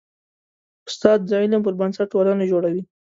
استاد 0.89 1.19
د 1.29 1.31
علم 1.41 1.61
پر 1.65 1.73
بنسټ 1.79 2.07
ټولنه 2.13 2.43
جوړوي. 2.51 2.83